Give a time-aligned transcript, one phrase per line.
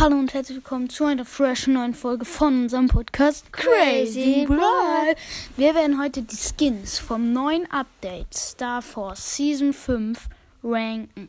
[0.00, 5.14] Hallo und herzlich willkommen zu einer freshen neuen Folge von unserem Podcast Crazy Brawl.
[5.58, 10.18] Wir werden heute die Skins vom neuen Update Star Force Season 5
[10.64, 11.28] ranken.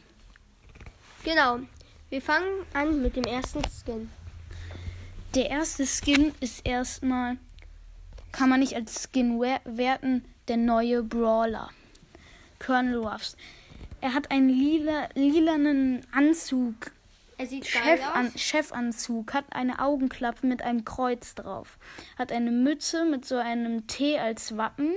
[1.26, 1.60] Genau.
[2.10, 4.10] Wir fangen an mit dem ersten Skin.
[5.36, 7.36] Der erste Skin ist erstmal,
[8.32, 11.72] kann man nicht als Skin wer werten, der neue Brawler.
[12.58, 13.36] Colonel Ruffs.
[14.00, 16.94] Er hat einen lila, lilanen Anzug
[17.42, 18.40] Er sieht Chef geil aus.
[18.40, 21.80] Chefanzug, hat eine Augenklappe mit einem Kreuz drauf,
[22.20, 24.94] hat eine Mütze mit so einem T als Wappen,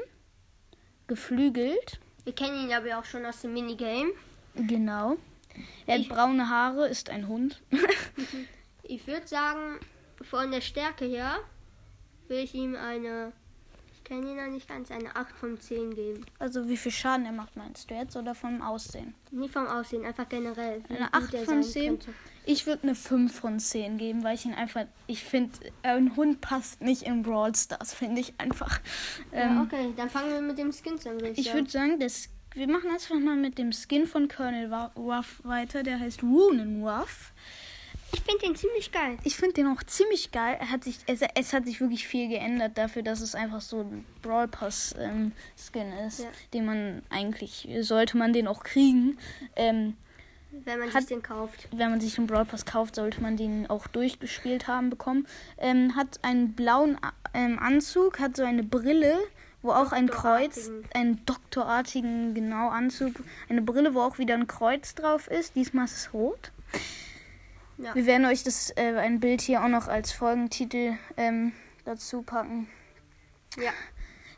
[1.06, 4.12] geflügelt, Wir kennen ihn aber auch schon aus dem Minigame.
[4.54, 5.16] genau.
[5.86, 7.62] Er hat Ich- braune Haare, ist ein Hund.
[8.86, 9.80] Ich würde sagen,
[10.20, 11.38] von der Stärke her
[12.28, 13.32] will ich ihm eine,
[13.94, 16.26] ich kenne ihn noch nicht ganz, eine 8 von 10 geben.
[16.38, 19.14] also wie viel Schaden er macht, meinst du jetzt, oder vom Aussehen?
[19.30, 20.82] Nie vom Aussehen, einfach generell.
[20.90, 21.88] Eine gut 8 er von sein 10?
[21.98, 22.14] könnte.
[22.46, 26.40] Ich würde eine 5 von 10 geben, weil ich ihn einfach, ich finde, ein Hund
[26.40, 28.80] passt nicht in Brawl Stars, finde ich einfach.
[29.32, 31.18] Ja, Ähm, okay, dann fangen wir mit dem Skins an.
[31.34, 31.56] Ich sagen.
[31.58, 35.82] würde sagen, das, wir machen einfach mal mit dem Skin von Colonel Ruff weiter.
[35.82, 37.32] Der heißt Runen Ruff.
[38.12, 39.16] ich finde den ziemlich geil.
[39.24, 40.58] Ich finde den auch ziemlich geil.
[40.60, 43.80] Er hat sich, es, es hat sich wirklich viel geändert dafür, dass es einfach so
[43.80, 46.26] ein Brawl Pass ähm, Skin ist, Ja.
[46.52, 49.18] den man eigentlich, sollte man den auch kriegen.
[49.56, 49.96] Ähm,
[50.64, 51.68] Wenn man Hat- sich den kauft.
[51.72, 55.26] wenn man sich den Brawl Pass kauft, sollte man den auch durchgespielt haben bekommen.
[55.58, 56.98] Ähm, hat einen blauen
[57.34, 59.18] ähm, Anzug, hat so eine Brille,
[59.62, 63.14] wo auch ein Kreuz, einen doktorartigen genau Anzug,
[63.48, 65.54] eine Brille, wo auch wieder ein Kreuz drauf ist.
[65.54, 66.50] Diesmal ist es rot.
[67.76, 67.94] Ja.
[67.94, 71.52] Wir werden euch das äh, ein Bild hier auch noch als Folgentitel ähm,
[71.84, 72.68] dazu packen.
[73.56, 73.72] ja.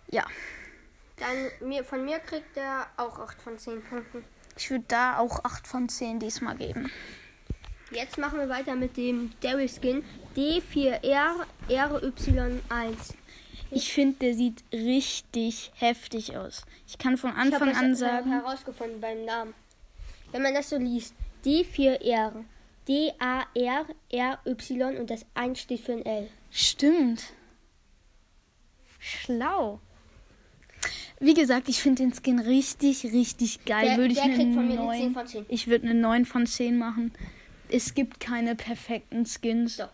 [0.08, 0.24] Ja,
[1.16, 4.24] Dann mir, von mir kriegt er auch 8 von 10 Punkten.
[4.56, 6.90] Ich würde da auch 8 von 10 diesmal geben.
[7.90, 10.02] Jetzt machen wir weiter mit dem Daryl Skin
[10.36, 13.14] D4R RY1.
[13.70, 16.64] Ich finde, der sieht richtig heftig aus.
[16.86, 18.30] Ich kann von Ich habe Anfang es an sagen.
[18.30, 19.54] herausgefunden beim Namen.
[20.32, 21.14] Wenn man das so liest,
[21.44, 22.44] D4R,
[22.88, 23.86] D-A-R-R-Y
[24.98, 26.28] und das 1 steht für ein L.
[26.50, 27.24] Stimmt.
[28.98, 29.80] Schlau.
[31.18, 33.86] Wie gesagt, ich finde den Skin richtig, richtig geil.
[33.88, 35.46] Der- würde ich der eine kriegt von mir eine 9 10 von 10.
[35.48, 37.12] Ich würde eine 9 von 10 machen.
[37.68, 39.78] Es gibt keine perfekten Skins.
[39.78, 39.88] Doch.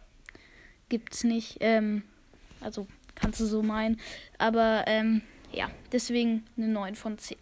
[0.89, 1.59] Gibt's nicht.
[1.61, 2.03] Ähm,
[2.61, 4.01] also kannst du so meinen.
[4.39, 5.23] Aber ähm,
[5.53, 7.37] ja, deswegen eine 9 von 10.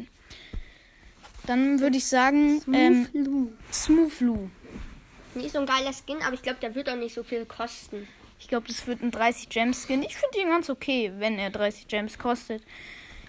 [1.47, 3.51] Dann würde ich sagen, ähm, Lou.
[3.73, 4.51] Smooth Lou.
[5.35, 8.07] Nicht so ein geiler Skin, aber ich glaube, der wird auch nicht so viel kosten.
[8.39, 10.03] Ich glaube, das wird ein 30 Gems Skin.
[10.03, 12.63] Ich finde ihn ganz okay, wenn er 30 Gems kostet.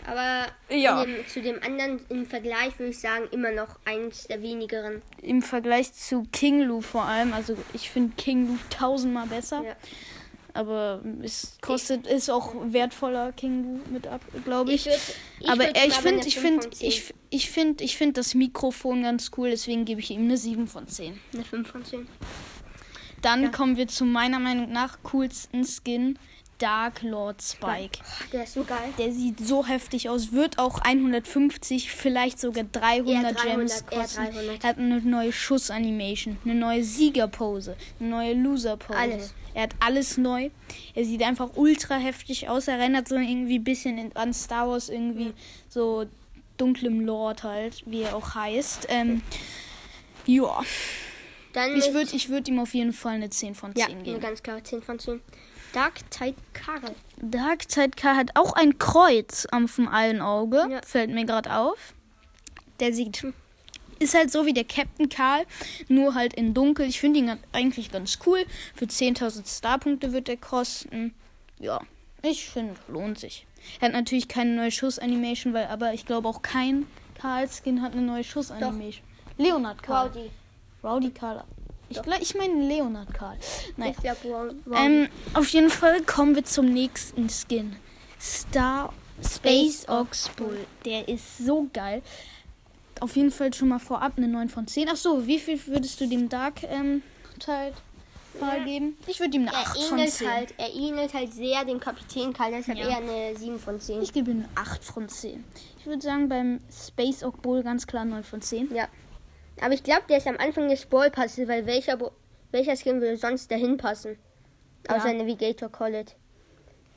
[0.08, 1.06] Aber Ja.
[1.06, 5.02] dem, zu dem anderen im Vergleich würde ich sagen, immer noch eins der wenigeren.
[5.22, 7.34] Im Vergleich zu King Lu vor allem.
[7.34, 9.64] Also ich finde King Lu tausendmal besser.
[9.64, 9.76] Ja.
[10.54, 14.86] Aber es kostet, ist auch wertvoller King Lu mit ab, glaube ich.
[14.88, 16.88] Ich würd, ich aber äh, ich finde, ich 5 finde, von 10.
[16.90, 19.50] ich, ich finde, ich finde das Mikrofon ganz cool.
[19.50, 21.18] Deswegen gebe ich ihm eine 7 von 10.
[21.34, 22.08] Eine 5 von 10.
[23.22, 23.50] Dann Ja.
[23.50, 26.18] kommen wir zu meiner Meinung nach coolsten Skin.
[26.62, 28.00] Dark Lord Spike.
[28.32, 28.94] Der ist so geil.
[28.98, 34.24] Der sieht so heftig aus, wird auch 150, vielleicht sogar 300, Eher 300, Gems kosten.
[34.24, 34.64] 300.
[34.64, 38.98] Er hat eine neue Schussanimation, eine neue Siegerpose, eine neue Loserpose.
[38.98, 39.34] Alles.
[39.54, 40.50] Er hat alles neu.
[40.94, 42.68] Er sieht einfach ultra heftig aus.
[42.68, 45.34] Er erinnert so irgendwie ein bisschen an Star Wars irgendwie
[45.68, 46.06] so
[46.58, 48.88] dunklem Lord halt, wie er auch heißt.
[48.90, 49.22] Ähm,
[50.26, 50.62] ja,
[51.54, 54.20] Dann ich würde ich würd ihm auf jeden Fall eine 10 von 10 ja, geben.
[54.20, 55.22] ganz klare 10 von 10.
[55.74, 56.96] Dark Tide Karel.
[57.22, 60.68] Darkseid K hat auch ein Kreuz auf dem einen Auge.
[60.70, 60.82] Ja.
[60.86, 61.94] Fällt mir gerade auf.
[62.80, 63.26] Der sieht.
[64.00, 65.46] Ist halt so wie der Captain Karl,
[65.88, 66.88] nur halt in dunkel.
[66.88, 68.44] Ich finde ihn eigentlich ganz cool.
[68.74, 71.14] Für 10.000 Starpunkte wird er kosten.
[71.60, 71.80] Ja,
[72.24, 73.46] ich finde, lohnt sich.
[73.80, 76.88] Er hat natürlich keine neue Schussanimation, weil aber ich glaube auch kein
[77.20, 79.06] Karl-Skin hat eine neue Schussanimation.
[79.38, 80.08] Leonard Karl.
[80.08, 80.32] Rowdy.
[80.84, 81.44] Rowdy Karl.
[81.92, 83.38] Ich, glaub, ich meine Leonard Karl.
[83.78, 83.92] Naja.
[83.92, 84.56] Ich glaube Rowdy.
[84.76, 87.76] Ähm, auf jeden Fall kommen wir zum nächsten Skin.
[88.20, 88.94] Star
[89.24, 90.58] Space Ox Bull.
[90.86, 92.02] Der ist so geil.
[93.00, 94.88] Auf jeden Fall schon mal vorab eine 9 von 10.
[94.92, 97.02] Ach so, wie viel würdest du dem Dark ähm,
[97.40, 97.74] Teil
[98.40, 98.64] Karl Ja.
[98.66, 98.98] geben?
[99.08, 100.30] Ich würde ihm eine er 8 von ähnelt 10.
[100.32, 102.90] halt, er ähnelt halt sehr dem Kapitän Karl, deshalb Ja.
[102.90, 104.02] eher eine 7 von 10.
[104.04, 105.44] Ich gebe ihm eine 8 von 10.
[105.80, 108.74] Ich würde sagen, beim Space Ox Bull ganz klar 9 von 10.
[108.74, 108.88] Ja.
[109.62, 112.12] Aber ich glaube, der ist am Anfang des Ballpasses, weil welcher, Bo-
[112.52, 114.18] welcher Skin würde sonst dahin passen?
[114.88, 114.98] Ja.
[114.98, 116.16] Außer Navigator Collet.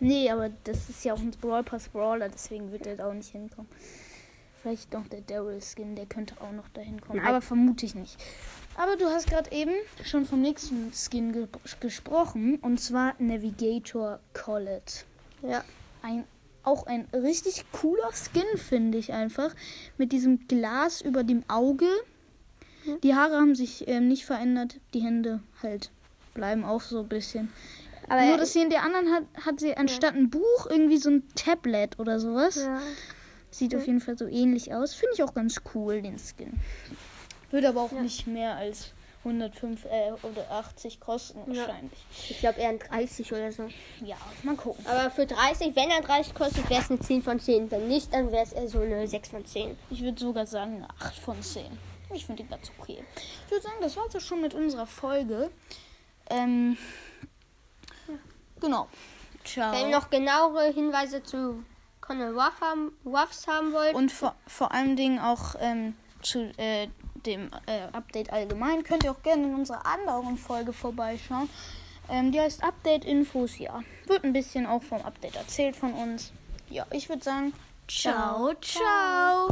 [0.01, 3.13] Nee, aber das ist ja auch ein Brawl Pass Brawler, deswegen wird er da auch
[3.15, 3.71] nicht hinkommen.
[4.61, 7.19] Vielleicht noch der Daryl-Skin, der könnte auch noch dahin kommen.
[7.19, 7.29] Nein.
[7.29, 8.17] Aber vermute ich nicht.
[8.77, 9.73] Aber du hast gerade eben
[10.03, 11.47] schon vom nächsten Skin ge
[11.81, 12.57] gesprochen.
[12.63, 15.05] Und zwar Navigator Collet.
[15.43, 15.63] Ja.
[16.03, 16.25] Ein,
[16.63, 19.55] auch ein richtig cooler Skin, finde ich einfach.
[19.99, 21.87] Mit diesem Glas über dem Auge.
[23.03, 24.77] Die Haare haben sich ähm, nicht verändert.
[24.93, 25.91] Die Hände halt
[26.35, 27.53] bleiben auch so ein bisschen.
[28.09, 31.11] Aber Nur, dass sie in der anderen hat, hat sie anstatt ein Buch irgendwie so
[31.11, 32.57] ein Tablet oder sowas.
[32.57, 32.81] Ja.
[33.51, 34.95] Sieht auf jeden Fall so ähnlich aus.
[34.95, 36.61] Finde ich auch ganz cool, den Skin.
[37.51, 38.03] Würde aber auch Ja.
[38.03, 38.93] nicht mehr als
[39.23, 41.63] 105 äh, oder 80 kosten Ja.
[41.63, 41.99] wahrscheinlich.
[42.29, 43.69] Ich glaube eher ein 30 oder so.
[44.05, 44.85] Ja, mal gucken.
[44.87, 47.71] Aber für 30, wenn er 30 kostet, wäre es eine 10 von 10.
[47.71, 49.79] Wenn nicht, dann wäre es eher so eine 6 von 10.
[49.89, 51.65] Ich würde sogar sagen eine 8 von 10.
[52.15, 53.05] Ich finde die ganz okay.
[53.45, 55.51] Ich würde sagen, das war es schon mit unserer Folge.
[56.31, 56.77] Ähm,
[58.65, 58.89] Genau.
[59.45, 59.73] Ciao.
[59.73, 61.63] Wenn ihr noch genauere Hinweise zu
[62.01, 66.89] Conor Ruff haben, Ruffs haben wollt, Und vor, vor allen Dingen auch ähm, zu äh,
[67.27, 71.51] dem äh, Update allgemein könnt ihr auch gerne in unserer anderen Folge vorbeischauen.
[72.09, 73.83] Ähm, die heißt Update Infos, ja.
[74.07, 76.33] Wird ein bisschen auch vom Update erzählt von uns.
[76.71, 77.53] Ja, ich würde sagen,
[77.87, 79.49] ciao, ciao.